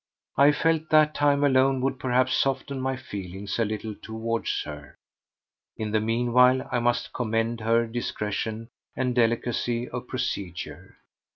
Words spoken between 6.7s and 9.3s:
I must commend her discretion and